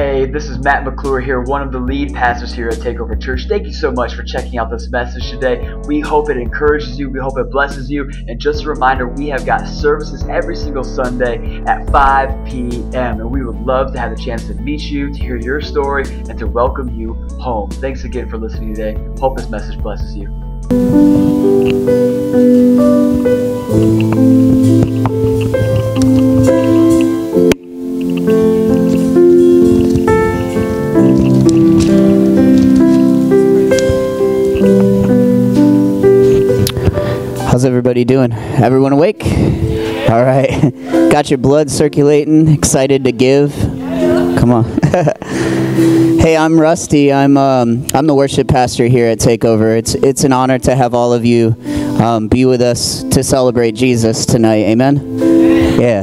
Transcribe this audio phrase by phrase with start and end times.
[0.00, 3.44] Hey, this is Matt McClure here, one of the lead pastors here at Takeover Church.
[3.46, 5.74] Thank you so much for checking out this message today.
[5.86, 8.10] We hope it encourages you, we hope it blesses you.
[8.26, 13.20] And just a reminder, we have got services every single Sunday at 5 p.m.
[13.20, 16.04] And we would love to have the chance to meet you, to hear your story,
[16.08, 17.68] and to welcome you home.
[17.68, 18.98] Thanks again for listening today.
[19.18, 22.09] Hope this message blesses you.
[38.00, 38.62] Everybody doing?
[38.62, 39.24] Everyone awake?
[40.10, 40.72] All right.
[41.10, 43.52] Got your blood circulating, excited to give?
[44.38, 44.64] Come on.
[46.18, 47.12] hey, I'm Rusty.
[47.12, 49.76] I'm um, I'm the worship pastor here at Takeover.
[49.76, 51.56] It's it's an honor to have all of you
[52.00, 54.64] um, be with us to celebrate Jesus tonight.
[54.64, 55.18] Amen.
[55.78, 56.00] Yeah.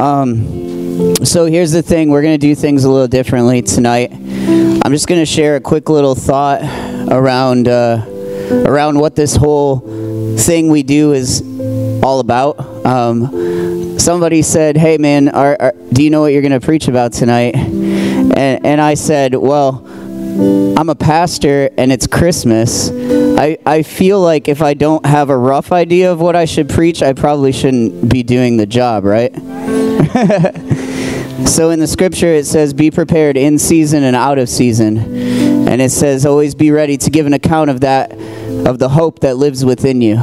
[0.00, 2.10] Um, so here's the thing.
[2.10, 4.12] We're gonna do things a little differently tonight.
[4.12, 6.62] I'm just gonna share a quick little thought
[7.10, 8.04] around uh,
[8.66, 9.99] around what this whole
[10.38, 11.42] thing we do is
[12.02, 12.58] all about.
[12.86, 16.88] Um, somebody said, "Hey, man, are, are, do you know what you're going to preach
[16.88, 19.86] about tonight?" And, and I said, "Well,
[20.78, 22.90] I'm a pastor, and it's Christmas.
[22.90, 26.68] I, I feel like if I don't have a rough idea of what I should
[26.68, 29.34] preach, I probably shouldn't be doing the job, right?"
[31.46, 34.96] so in the scripture, it says, "Be prepared in season and out of season,"
[35.70, 38.12] and it says, "Always be ready to give an account of that."
[38.66, 40.16] of the hope that lives within you.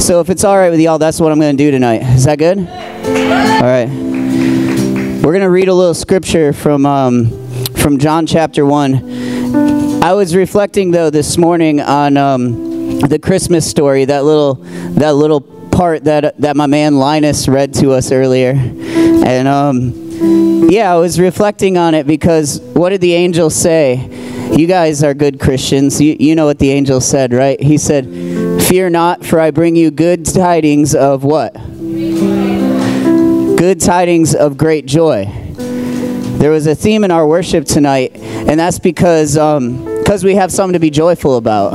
[0.00, 2.02] So if it's all right with y'all, that's what I'm going to do tonight.
[2.02, 2.58] Is that good?
[2.58, 3.88] All right.
[3.88, 7.30] We're going to read a little scripture from um,
[7.74, 8.94] from John chapter one.
[10.02, 14.54] I was reflecting though this morning on um, the Christmas story, that little
[14.96, 20.92] that little part that that my man Linus read to us earlier, and um, yeah,
[20.92, 24.33] I was reflecting on it because what did the angel say?
[24.52, 26.00] You guys are good Christians.
[26.00, 27.60] You, you know what the angel said, right?
[27.60, 28.04] He said,
[28.62, 31.54] Fear not, for I bring you good tidings of what?
[33.56, 35.24] Good tidings of great joy.
[35.54, 40.52] There was a theme in our worship tonight, and that's because um, because we have
[40.52, 41.72] something to be joyful about.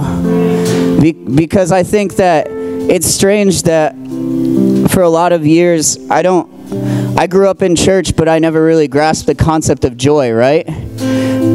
[1.02, 3.94] Be- because I think that it's strange that
[4.92, 6.50] for a lot of years, I don't.
[7.18, 10.70] I grew up in church, but I never really grasped the concept of joy, right?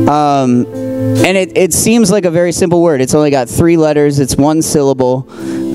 [0.09, 0.65] Um,
[1.27, 3.01] and it, it seems like a very simple word.
[3.01, 5.27] It's only got three letters, it's one syllable.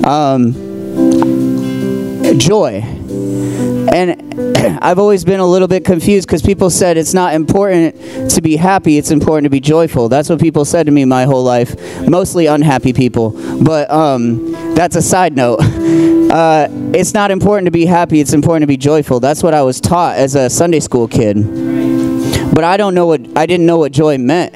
[0.06, 0.52] Um,
[2.38, 2.82] joy.
[3.92, 8.40] And I've always been a little bit confused because people said it's not important to
[8.40, 10.08] be happy, it's important to be joyful.
[10.08, 11.76] That's what people said to me my whole life.
[12.08, 13.30] Mostly unhappy people.
[13.62, 15.60] But um, that's a side note.
[16.30, 19.18] Uh, it's not important to be happy, it's important to be joyful.
[19.18, 21.34] That's what I was taught as a Sunday school kid.
[22.54, 24.54] But I don't know what, I didn't know what joy meant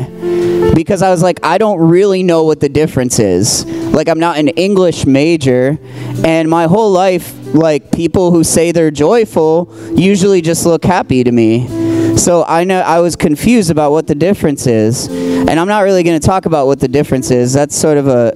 [0.74, 3.64] because I was like, I don't really know what the difference is.
[3.64, 5.78] Like, I'm not an English major,
[6.24, 11.32] and my whole life, like, people who say they're joyful usually just look happy to
[11.32, 11.68] me.
[12.16, 16.02] So I know I was confused about what the difference is, and I'm not really
[16.02, 17.52] going to talk about what the difference is.
[17.52, 18.34] That's sort of a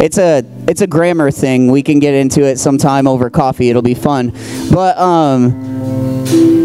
[0.00, 1.70] it's a it's a grammar thing.
[1.70, 3.70] We can get into it sometime over coffee.
[3.70, 4.32] It'll be fun.
[4.72, 5.77] But um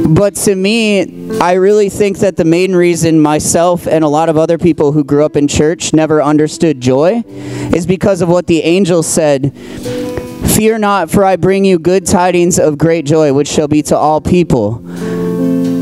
[0.08, 4.38] but to me, I really think that the main reason myself and a lot of
[4.38, 8.62] other people who grew up in church never understood joy is because of what the
[8.64, 9.56] angel said.
[10.56, 13.98] Fear not, for I bring you good tidings of great joy, which shall be to
[13.98, 14.82] all people.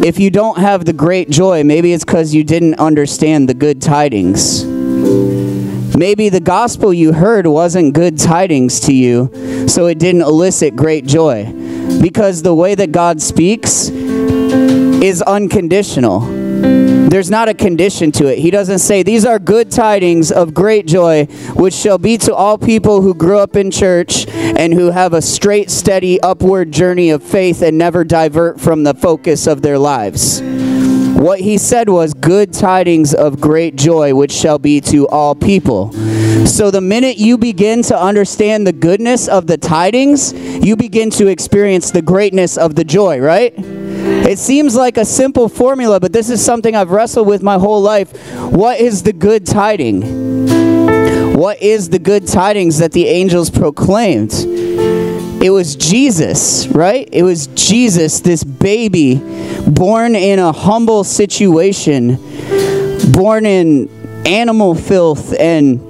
[0.03, 3.81] If you don't have the great joy, maybe it's because you didn't understand the good
[3.81, 4.63] tidings.
[5.95, 11.05] Maybe the gospel you heard wasn't good tidings to you, so it didn't elicit great
[11.05, 11.51] joy.
[12.01, 13.89] Because the way that God speaks
[14.51, 16.19] is unconditional.
[17.11, 18.39] There's not a condition to it.
[18.39, 21.25] He doesn't say, These are good tidings of great joy,
[21.55, 25.21] which shall be to all people who grew up in church and who have a
[25.21, 30.41] straight, steady, upward journey of faith and never divert from the focus of their lives.
[30.41, 35.91] What he said was, Good tidings of great joy, which shall be to all people.
[36.45, 41.27] So the minute you begin to understand the goodness of the tidings, you begin to
[41.27, 43.53] experience the greatness of the joy, right?
[44.23, 47.81] It seems like a simple formula, but this is something I've wrestled with my whole
[47.81, 48.11] life.
[48.51, 51.37] What is the good tiding?
[51.37, 54.31] What is the good tidings that the angels proclaimed?
[54.33, 57.09] It was Jesus, right?
[57.11, 59.15] It was Jesus, this baby,
[59.67, 62.19] born in a humble situation,
[63.11, 63.89] born in
[64.27, 65.81] animal filth and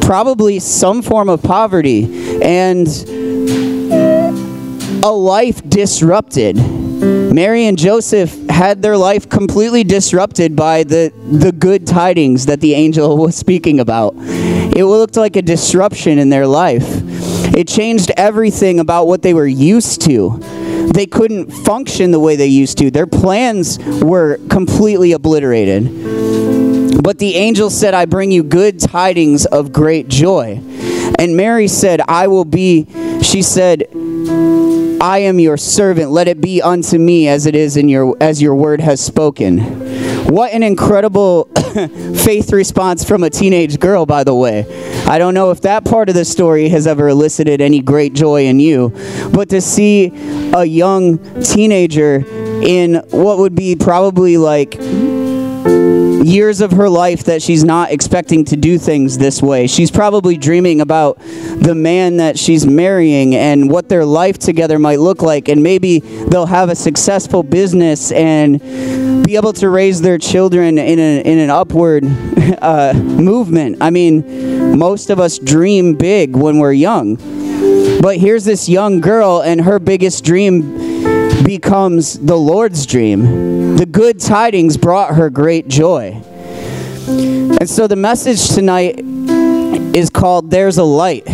[0.00, 2.04] probably some form of poverty,
[2.40, 2.86] and
[5.02, 6.56] a life disrupted
[7.32, 12.74] Mary and Joseph had their life completely disrupted by the, the good tidings that the
[12.74, 14.14] angel was speaking about.
[14.16, 16.84] It looked like a disruption in their life.
[17.56, 20.38] It changed everything about what they were used to.
[20.92, 22.90] They couldn't function the way they used to.
[22.90, 25.84] Their plans were completely obliterated.
[27.02, 30.60] But the angel said, I bring you good tidings of great joy.
[31.20, 32.86] And Mary said, I will be,
[33.22, 33.82] she said,
[35.02, 36.10] I am your servant.
[36.10, 39.58] Let it be unto me as it is in your as your word has spoken.
[40.32, 41.44] What an incredible
[42.24, 44.64] faith response from a teenage girl, by the way.
[45.06, 48.46] I don't know if that part of the story has ever elicited any great joy
[48.46, 48.90] in you,
[49.30, 50.12] but to see
[50.54, 52.24] a young teenager
[52.62, 54.78] in what would be probably like
[56.24, 59.66] years of her life that she's not expecting to do things this way.
[59.66, 65.00] She's probably dreaming about the man that she's marrying and what their life together might
[65.00, 68.60] look like, and maybe they'll have a successful business and
[69.24, 72.04] be able to raise their children in, a, in an upward
[72.62, 73.78] uh, movement.
[73.80, 77.16] I mean, most of us dream big when we're young.
[78.00, 83.69] But here's this young girl, and her biggest dream becomes the Lord's dream.
[83.80, 86.22] The good tidings brought her great joy.
[87.08, 88.98] And so the message tonight
[89.96, 91.24] is called There's a Light.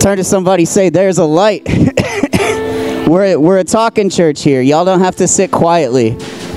[0.00, 1.68] Turn to somebody, say, There's a light.
[3.06, 4.62] we're, we're a talking church here.
[4.62, 6.12] Y'all don't have to sit quietly.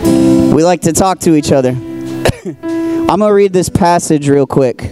[0.05, 1.71] We like to talk to each other.
[2.45, 4.83] I'm going to read this passage real quick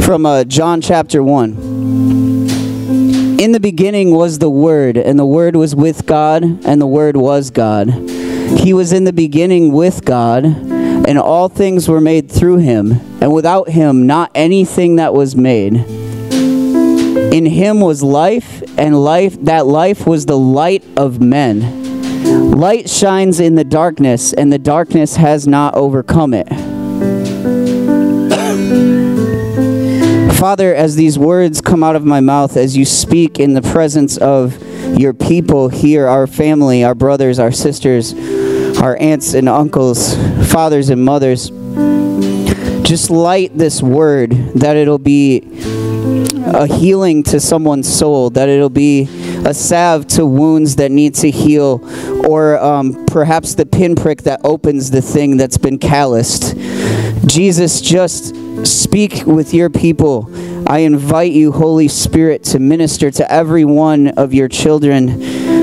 [0.00, 2.17] from uh, John chapter 1.
[3.38, 7.16] In the beginning was the Word, and the Word was with God, and the Word
[7.16, 7.88] was God.
[7.88, 13.32] He was in the beginning with God, and all things were made through him, and
[13.32, 15.76] without him not anything that was made.
[17.32, 22.50] In him was life, and life that life was the light of men.
[22.50, 26.67] Light shines in the darkness, and the darkness has not overcome it.
[30.38, 34.16] Father, as these words come out of my mouth, as you speak in the presence
[34.18, 34.56] of
[34.96, 38.14] your people here, our family, our brothers, our sisters,
[38.78, 40.14] our aunts and uncles,
[40.48, 41.50] fathers and mothers,
[42.88, 45.42] just light this word that it'll be
[46.54, 49.08] a healing to someone's soul, that it'll be
[49.44, 51.80] a salve to wounds that need to heal,
[52.24, 56.56] or um, perhaps the pinprick that opens the thing that's been calloused.
[57.26, 60.30] Jesus, just speak with your people.
[60.68, 65.20] I invite you, Holy Spirit, to minister to every one of your children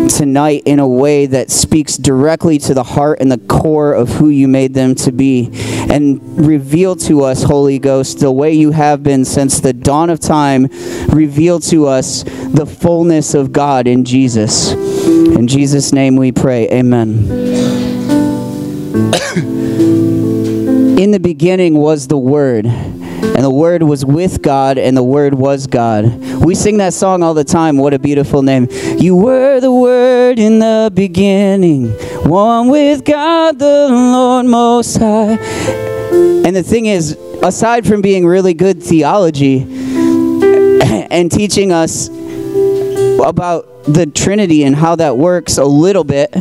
[0.10, 4.30] tonight in a way that speaks directly to the heart and the core of who
[4.30, 5.50] you made them to be.
[5.90, 10.20] And reveal to us, Holy Ghost, the way you have been since the dawn of
[10.20, 10.68] time.
[11.10, 14.72] Reveal to us the fullness of God in Jesus.
[14.72, 16.70] In Jesus' name we pray.
[16.70, 17.45] Amen.
[21.06, 25.36] In the beginning was the Word, and the Word was with God, and the Word
[25.36, 26.06] was God.
[26.44, 27.78] We sing that song all the time.
[27.78, 28.68] What a beautiful name.
[28.98, 31.92] You were the Word in the beginning,
[32.28, 35.38] one with God the Lord Most High.
[35.38, 37.12] And the thing is,
[37.44, 42.08] aside from being really good theology and teaching us
[43.24, 46.34] about the Trinity and how that works a little bit,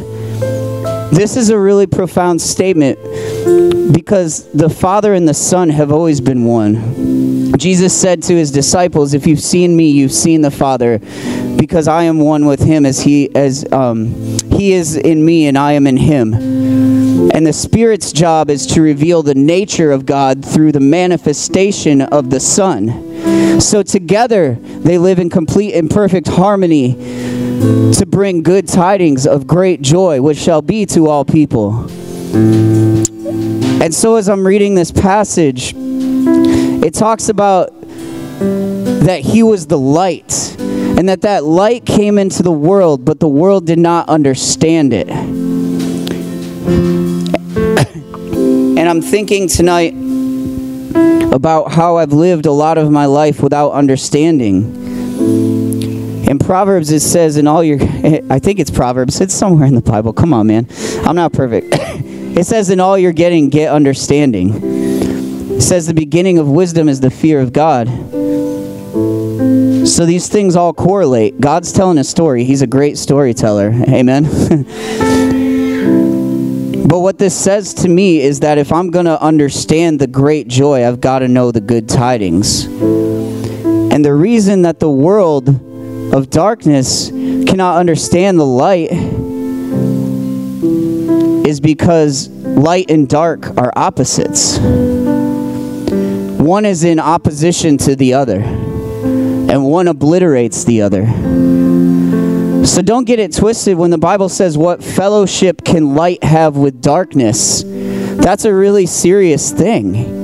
[1.14, 2.98] this is a really profound statement
[3.92, 7.56] because the Father and the Son have always been one.
[7.56, 11.00] Jesus said to his disciples, "If you've seen me, you've seen the Father,
[11.56, 14.12] because I am one with him as he as um,
[14.50, 16.34] he is in me and I am in him."
[17.30, 22.30] And the Spirit's job is to reveal the nature of God through the manifestation of
[22.30, 23.60] the Son.
[23.60, 26.96] So together they live in complete and perfect harmony
[27.64, 31.86] to bring good tidings of great joy, which shall be to all people.
[33.82, 37.70] And so, as I'm reading this passage, it talks about
[38.40, 43.28] that he was the light and that that light came into the world, but the
[43.28, 45.08] world did not understand it.
[45.08, 45.30] and
[48.80, 49.94] I'm thinking tonight
[51.32, 55.83] about how I've lived a lot of my life without understanding.
[56.34, 59.80] In Proverbs, it says, in all your, I think it's Proverbs, it's somewhere in the
[59.80, 60.12] Bible.
[60.12, 60.66] Come on, man.
[61.04, 61.76] I'm not perfect.
[62.34, 64.50] It says, In all your getting, get understanding.
[65.52, 67.86] It says, The beginning of wisdom is the fear of God.
[69.86, 71.38] So these things all correlate.
[71.38, 73.72] God's telling a story, He's a great storyteller.
[73.86, 74.24] Amen.
[76.88, 80.48] but what this says to me is that if I'm going to understand the great
[80.48, 82.64] joy, I've got to know the good tidings.
[82.64, 85.73] And the reason that the world
[86.14, 88.92] of darkness cannot understand the light
[91.44, 94.58] is because light and dark are opposites.
[96.38, 101.04] One is in opposition to the other, and one obliterates the other.
[102.64, 106.80] So don't get it twisted when the Bible says, What fellowship can light have with
[106.80, 107.64] darkness?
[107.66, 110.22] That's a really serious thing.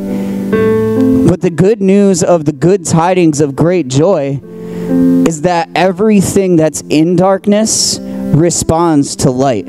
[1.27, 4.41] But the good news of the good tidings of great joy
[4.91, 9.67] is that everything that's in darkness responds to light.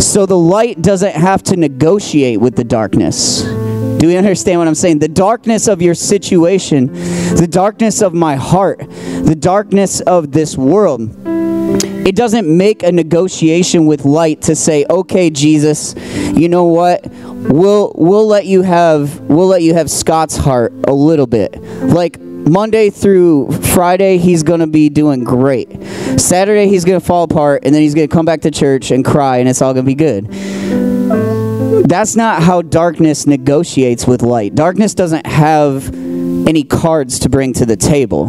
[0.00, 3.42] So the light doesn't have to negotiate with the darkness.
[3.42, 4.98] Do we understand what I'm saying?
[4.98, 6.92] The darkness of your situation,
[7.36, 11.16] the darkness of my heart, the darkness of this world.
[12.06, 15.94] It doesn't make a negotiation with light to say, "Okay, Jesus,
[16.34, 17.06] you know what?
[17.48, 22.18] We'll we'll let you have we'll let you have Scott's heart a little bit." Like
[22.48, 25.68] Monday through Friday, he's going to be doing great.
[26.16, 28.92] Saturday, he's going to fall apart, and then he's going to come back to church
[28.92, 30.28] and cry, and it's all going to be good.
[31.88, 34.54] That's not how darkness negotiates with light.
[34.54, 35.92] Darkness doesn't have
[36.48, 38.28] any cards to bring to the table.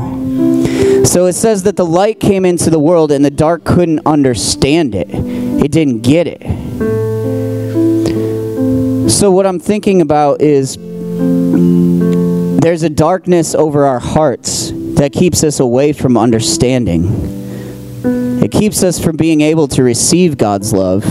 [1.05, 4.95] So it says that the light came into the world and the dark couldn't understand
[4.95, 5.07] it.
[5.09, 6.41] It didn't get it.
[9.09, 10.75] So what I'm thinking about is
[12.67, 17.05] there's a darkness over our hearts that keeps us away from understanding.
[18.43, 21.05] It keeps us from being able to receive God's love.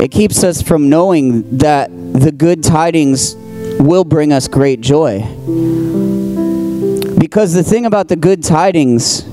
[0.00, 3.34] It keeps us from knowing that the good tidings
[3.80, 5.18] will bring us great joy.
[7.18, 9.26] Because the thing about the good tidings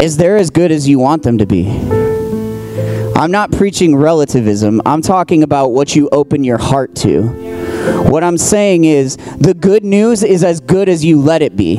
[0.00, 1.68] is they're as good as you want them to be.
[3.14, 7.49] I'm not preaching relativism, I'm talking about what you open your heart to.
[8.10, 11.76] What I'm saying is the good news is as good as you let it be.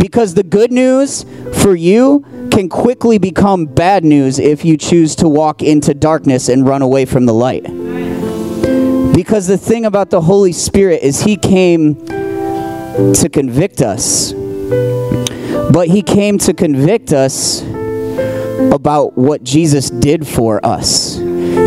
[0.00, 1.24] Because the good news
[1.62, 6.66] for you can quickly become bad news if you choose to walk into darkness and
[6.66, 7.64] run away from the light.
[9.14, 14.32] Because the thing about the Holy Spirit is He came to convict us.
[14.32, 17.62] But He came to convict us
[18.72, 21.16] about what Jesus did for us.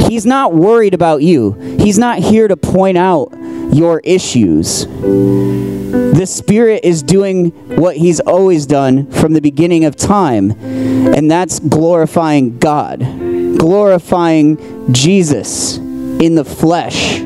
[0.08, 1.53] He's not worried about you.
[1.79, 3.34] He's not here to point out
[3.72, 4.86] your issues.
[4.86, 11.60] The Spirit is doing what He's always done from the beginning of time, and that's
[11.60, 13.00] glorifying God,
[13.58, 17.20] glorifying Jesus in the flesh.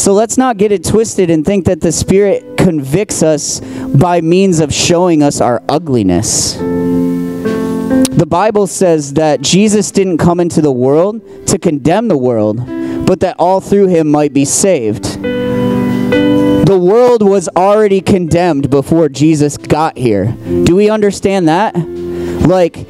[0.00, 4.58] So let's not get it twisted and think that the Spirit convicts us by means
[4.60, 6.54] of showing us our ugliness.
[6.54, 12.58] The Bible says that Jesus didn't come into the world to condemn the world,
[13.12, 15.20] but that all through him might be saved.
[15.20, 20.34] The world was already condemned before Jesus got here.
[20.64, 21.76] Do we understand that?
[21.76, 22.86] Like,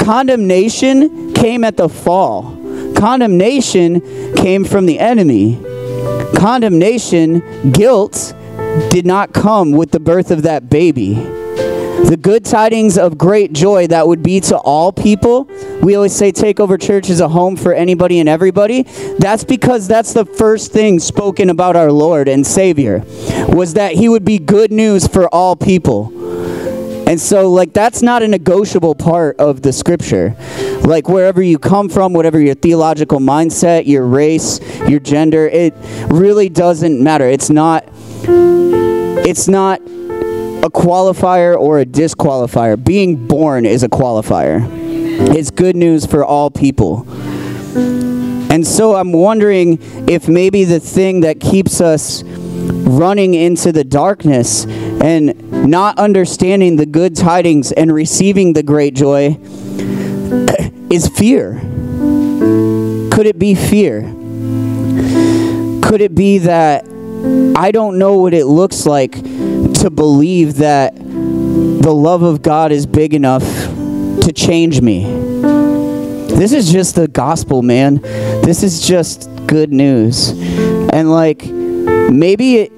[0.00, 2.50] condemnation came at the fall,
[2.96, 4.00] condemnation
[4.34, 5.60] came from the enemy.
[6.34, 8.34] Condemnation, guilt,
[8.90, 11.39] did not come with the birth of that baby
[12.08, 15.44] the good tidings of great joy that would be to all people.
[15.82, 18.82] We always say Takeover Church is a home for anybody and everybody.
[19.18, 23.04] That's because that's the first thing spoken about our Lord and Savior
[23.48, 26.12] was that he would be good news for all people.
[27.10, 30.36] And so, like, that's not a negotiable part of the scripture.
[30.82, 35.74] Like, wherever you come from, whatever your theological mindset, your race, your gender, it
[36.06, 37.26] really doesn't matter.
[37.26, 37.84] It's not,
[38.22, 39.80] it's not
[40.62, 42.82] a qualifier or a disqualifier.
[42.82, 44.60] Being born is a qualifier.
[45.34, 47.06] It's good news for all people.
[48.50, 54.66] And so I'm wondering if maybe the thing that keeps us running into the darkness
[54.66, 59.38] and not understanding the good tidings and receiving the great joy
[60.90, 61.58] is fear.
[63.10, 64.02] Could it be fear?
[65.82, 66.84] Could it be that
[67.56, 69.14] I don't know what it looks like
[69.80, 73.42] to believe that the love of God is big enough
[74.22, 75.04] to change me.
[76.40, 77.96] This is just the gospel, man.
[77.96, 80.30] This is just good news.
[80.92, 82.72] And like maybe it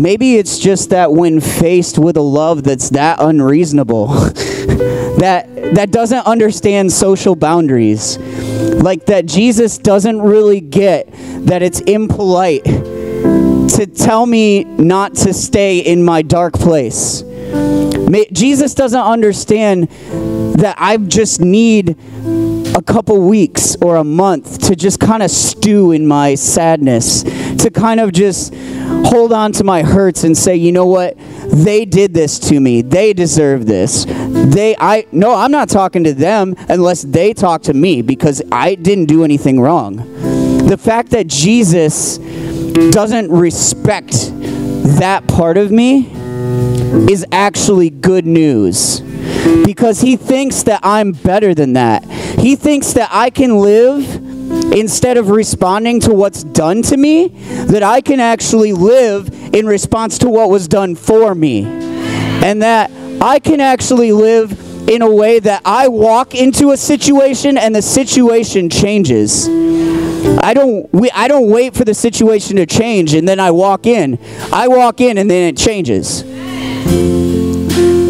[0.00, 4.06] maybe it's just that when faced with a love that's that unreasonable
[5.18, 11.08] that that doesn't understand social boundaries like that Jesus doesn't really get
[11.46, 12.64] that it's impolite
[13.80, 17.22] to tell me not to stay in my dark place.
[18.30, 19.88] Jesus doesn't understand
[20.58, 21.96] that I just need
[22.76, 27.70] a couple weeks or a month to just kind of stew in my sadness, to
[27.70, 28.52] kind of just
[29.06, 31.16] hold on to my hurts and say, you know what?
[31.46, 32.82] They did this to me.
[32.82, 34.04] They deserve this.
[34.04, 38.74] they I no, I'm not talking to them unless they talk to me because I
[38.74, 39.96] didn't do anything wrong.
[40.66, 42.18] The fact that Jesus
[42.92, 44.12] doesn't respect
[44.98, 46.10] that part of me
[47.10, 49.00] is actually good news
[49.64, 52.04] because he thinks that I'm better than that.
[52.04, 54.04] He thinks that I can live
[54.72, 60.18] instead of responding to what's done to me, that I can actually live in response
[60.18, 61.64] to what was done for me.
[61.64, 67.56] And that I can actually live in a way that I walk into a situation
[67.58, 69.46] and the situation changes.
[70.42, 73.86] I don't we, I don't wait for the situation to change and then I walk
[73.86, 74.18] in.
[74.52, 76.22] I walk in and then it changes.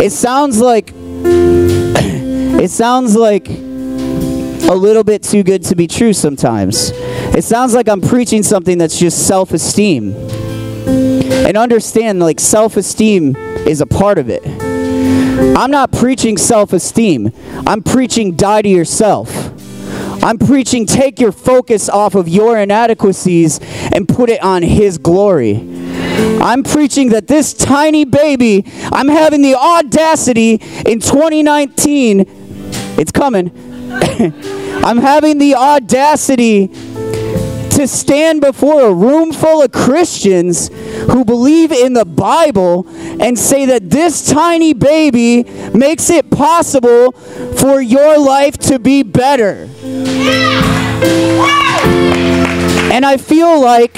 [0.00, 6.92] It sounds like it sounds like a little bit too good to be true sometimes.
[6.94, 10.14] It sounds like I'm preaching something that's just self-esteem.
[10.14, 13.34] And understand like self-esteem
[13.66, 14.42] is a part of it.
[15.56, 17.32] I'm not preaching self esteem.
[17.66, 19.39] I'm preaching die to yourself.
[20.22, 23.58] I'm preaching take your focus off of your inadequacies
[23.92, 25.56] and put it on His glory.
[26.40, 30.54] I'm preaching that this tiny baby, I'm having the audacity
[30.86, 32.24] in 2019,
[32.98, 33.50] it's coming.
[34.84, 36.70] I'm having the audacity
[37.80, 40.68] to stand before a room full of Christians
[41.10, 42.86] who believe in the Bible
[43.18, 49.66] and say that this tiny baby makes it possible for your life to be better.
[52.92, 53.96] And I feel like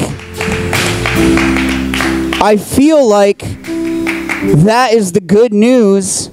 [2.41, 3.41] I feel like
[4.63, 6.31] that is the good news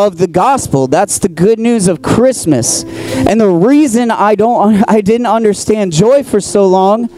[0.00, 0.86] of the gospel.
[0.86, 2.84] That's the good news of Christmas.
[2.84, 7.08] And the reason I don't I didn't understand joy for so long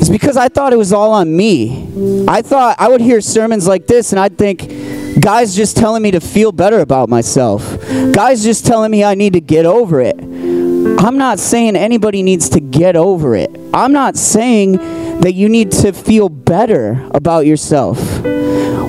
[0.00, 2.26] is because I thought it was all on me.
[2.28, 6.10] I thought I would hear sermons like this and I'd think guys just telling me
[6.12, 7.78] to feel better about myself.
[8.12, 10.18] Guys just telling me I need to get over it.
[10.20, 13.50] I'm not saying anybody needs to get over it.
[13.74, 14.72] I'm not saying
[15.20, 17.98] that you need to feel better about yourself.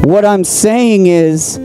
[0.05, 1.57] What I'm saying is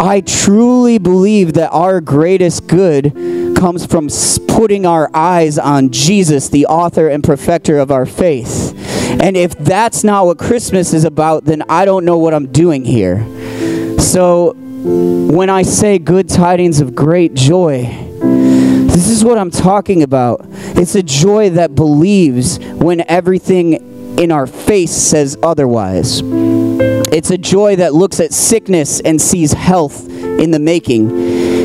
[0.00, 3.12] I truly believe that our greatest good
[3.56, 4.08] comes from
[4.48, 8.74] putting our eyes on Jesus, the author and perfecter of our faith.
[9.20, 12.84] And if that's not what Christmas is about, then I don't know what I'm doing
[12.84, 13.24] here.
[13.98, 17.84] So when I say good tidings of great joy,
[18.20, 20.40] this is what I'm talking about.
[20.48, 26.22] It's a joy that believes when everything in our face says otherwise.
[27.12, 31.10] It's a joy that looks at sickness and sees health in the making.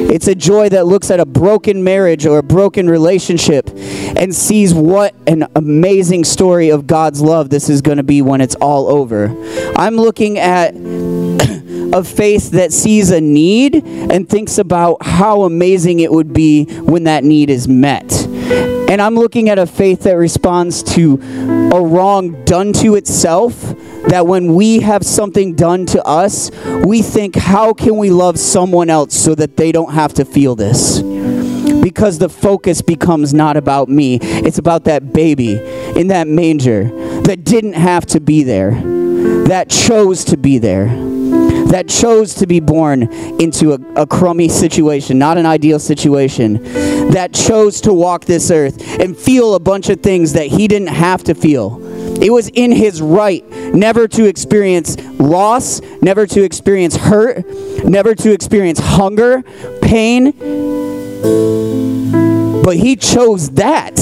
[0.10, 4.74] It's a joy that looks at a broken marriage or a broken relationship and sees
[4.74, 8.88] what an amazing story of God's love this is going to be when it's all
[8.88, 9.36] over.
[9.76, 10.74] I'm looking at
[11.94, 17.04] a faith that sees a need and thinks about how amazing it would be when
[17.04, 18.25] that need is met.
[18.96, 21.16] And I'm looking at a faith that responds to
[21.74, 23.62] a wrong done to itself
[24.08, 26.50] that when we have something done to us,
[26.86, 30.56] we think, how can we love someone else so that they don't have to feel
[30.56, 31.02] this?
[31.02, 35.58] Because the focus becomes not about me, it's about that baby
[36.00, 36.86] in that manger
[37.24, 38.76] that didn't have to be there,
[39.50, 40.88] that chose to be there
[41.66, 46.64] that chose to be born into a, a, crummy situation, not an ideal situation,
[47.12, 50.90] that chose to walk this earth and feel a bunch of things that he didn't
[50.90, 51.82] have to feel.
[52.22, 57.46] It was in his right never to experience loss, never to experience hurt,
[57.84, 59.44] never to experience hunger,
[59.82, 60.32] pain.
[62.64, 64.00] But he chose that.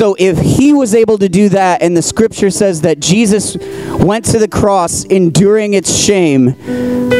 [0.00, 3.56] So if he was able to do that, and the scripture says that Jesus
[3.98, 6.54] went to the cross enduring its shame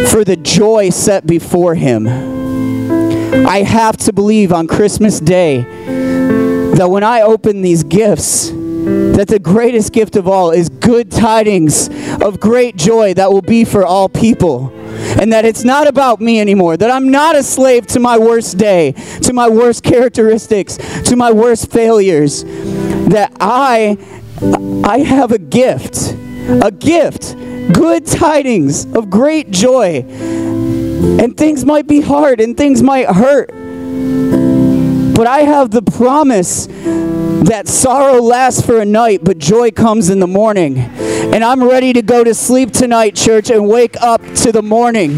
[0.07, 2.07] for the joy set before him,
[3.47, 5.63] I have to believe on Christmas Day
[6.75, 11.89] that when I open these gifts, that the greatest gift of all is good tidings
[12.23, 14.73] of great joy that will be for all people.
[15.21, 18.59] And that it's not about me anymore, that I'm not a slave to my worst
[18.59, 22.45] day, to my worst characteristics, to my worst failures.
[22.45, 23.99] That I
[24.85, 26.15] I have a gift,
[26.49, 27.37] a gift,
[27.73, 30.05] good tidings of great joy.
[31.01, 33.51] And things might be hard and things might hurt.
[35.15, 40.21] But I have the promise that sorrow lasts for a night, but joy comes in
[40.21, 40.79] the morning.
[40.79, 45.11] And I'm ready to go to sleep tonight, church, and wake up to the morning.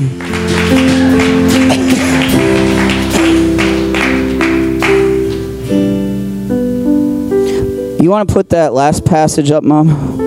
[8.03, 10.22] you want to put that last passage up, Mom?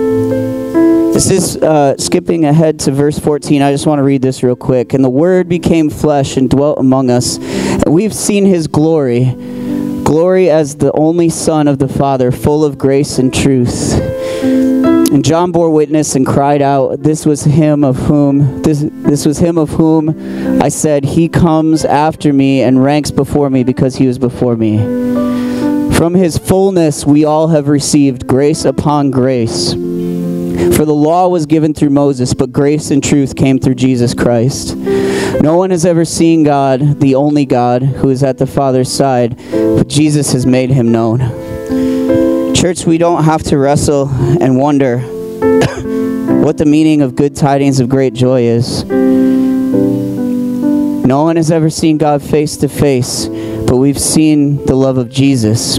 [1.16, 3.62] This is uh, skipping ahead to verse 14.
[3.62, 4.92] I just want to read this real quick.
[4.92, 7.38] And the Word became flesh and dwelt among us.
[7.38, 9.24] And we've seen his glory
[10.04, 13.94] glory as the only Son of the Father, full of grace and truth.
[13.94, 19.38] And John bore witness and cried out, This was him of whom this this was
[19.38, 24.06] him of whom I said, He comes after me and ranks before me because he
[24.06, 24.76] was before me.
[25.94, 29.74] From his fullness we all have received grace upon grace.
[30.76, 34.76] For the law was given through Moses, but grace and truth came through Jesus Christ.
[34.76, 39.38] No one has ever seen God, the only God, who is at the Father's side,
[39.50, 41.20] but Jesus has made him known.
[42.54, 44.98] Church, we don't have to wrestle and wonder
[46.44, 48.84] what the meaning of good tidings of great joy is.
[51.06, 53.28] No one has ever seen God face to face,
[53.66, 55.78] but we've seen the love of Jesus.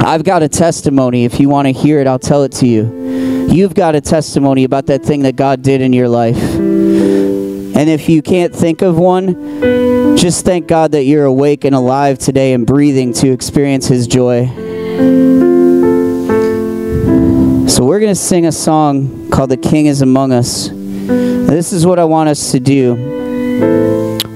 [0.00, 1.26] I've got a testimony.
[1.26, 3.03] If you want to hear it, I'll tell it to you.
[3.52, 6.36] You've got a testimony about that thing that God did in your life.
[6.36, 12.18] And if you can't think of one, just thank God that you're awake and alive
[12.18, 14.46] today and breathing to experience His joy.
[17.68, 20.68] So, we're going to sing a song called The King is Among Us.
[20.68, 22.94] This is what I want us to do.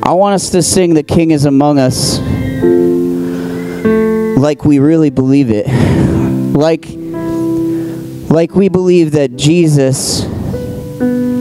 [0.03, 2.19] I want us to sing The King is Among Us
[4.39, 5.67] like we really believe it.
[6.57, 6.98] Like,
[8.31, 10.27] like we believe that Jesus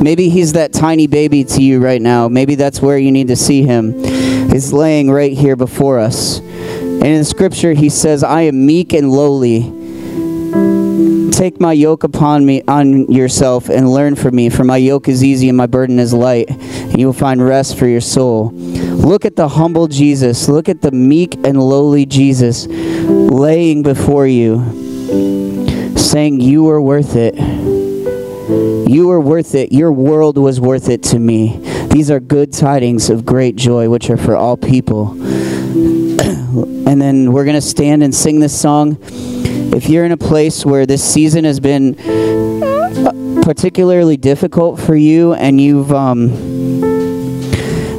[0.08, 2.30] Maybe he's that tiny baby to you right now.
[2.30, 4.04] Maybe that's where you need to see him.
[4.50, 6.40] He's laying right here before us.
[6.40, 9.74] And in scripture, he says, I am meek and lowly.
[11.32, 15.24] Take my yoke upon me on yourself and learn from me, for my yoke is
[15.24, 18.52] easy and my burden is light, and you will find rest for your soul.
[18.52, 20.48] Look at the humble Jesus.
[20.48, 24.60] Look at the meek and lowly Jesus laying before you,
[26.08, 27.36] saying, You are worth it.
[28.90, 29.74] You are worth it.
[29.74, 31.58] Your world was worth it to me.
[31.92, 35.12] These are good tidings of great joy, which are for all people.
[36.88, 38.98] and then we're going to stand and sing this song.
[39.02, 41.96] If you're in a place where this season has been
[43.44, 46.30] particularly difficult for you and you've, um,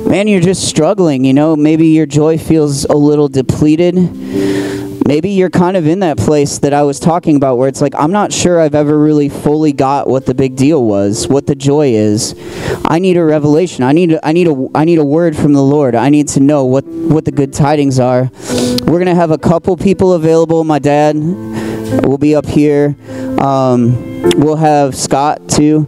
[0.09, 3.95] man, you're just struggling, you know, maybe your joy feels a little depleted
[5.09, 7.95] maybe you're kind of in that place that I was talking about where it's like,
[7.95, 11.55] I'm not sure I've ever really fully got what the big deal was, what the
[11.55, 12.35] joy is.
[12.85, 13.85] I need a revelation.
[13.85, 15.95] I need a, I need a, I need a word from the Lord.
[15.95, 18.31] I need to know what, what the good tidings are.
[18.81, 20.63] We're going to have a couple people available.
[20.63, 22.95] My dad will be up here.
[23.41, 25.87] Um, we'll have Scott too.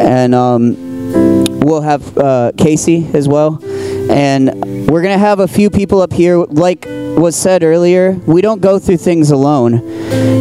[0.00, 3.62] And um, we'll have uh, Casey as well.
[4.10, 4.55] And
[4.86, 6.38] we're going to have a few people up here.
[6.38, 9.80] Like was said earlier, we don't go through things alone.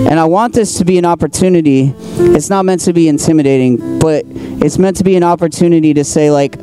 [0.08, 1.94] And I want this to be an opportunity.
[2.18, 6.30] It's not meant to be intimidating, but it's meant to be an opportunity to say,
[6.32, 6.58] like,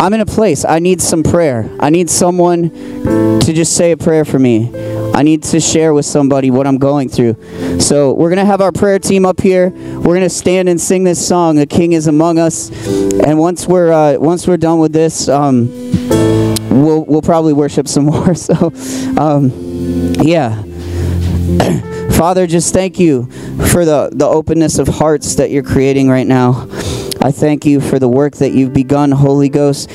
[0.00, 0.64] I'm in a place.
[0.64, 1.68] I need some prayer.
[1.80, 2.70] I need someone
[3.40, 4.70] to just say a prayer for me.
[5.14, 7.36] I need to share with somebody what I'm going through.
[7.80, 9.70] So we're gonna have our prayer team up here.
[9.70, 12.70] We're gonna stand and sing this song, "The King is Among Us."
[13.26, 15.68] And once we're uh, once we're done with this, um,
[16.82, 18.34] we'll we'll probably worship some more.
[18.34, 18.72] So,
[19.16, 19.50] um,
[20.20, 20.62] yeah.
[22.12, 23.26] Father, just thank you
[23.72, 26.68] for the, the openness of hearts that you're creating right now.
[27.20, 29.90] I thank you for the work that you've begun, Holy Ghost.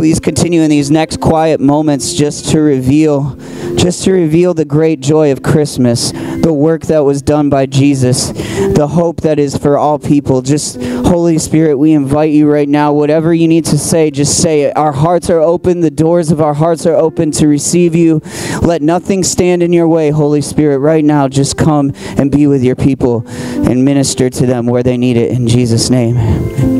[0.00, 3.36] Please continue in these next quiet moments just to reveal
[3.76, 8.30] just to reveal the great joy of Christmas, the work that was done by Jesus,
[8.30, 10.40] the hope that is for all people.
[10.40, 12.94] Just, Holy Spirit, we invite you right now.
[12.94, 14.74] Whatever you need to say, just say it.
[14.74, 18.22] Our hearts are open, the doors of our hearts are open to receive you.
[18.62, 20.78] Let nothing stand in your way, Holy Spirit.
[20.78, 24.96] Right now, just come and be with your people and minister to them where they
[24.96, 25.30] need it.
[25.30, 26.79] In Jesus' name.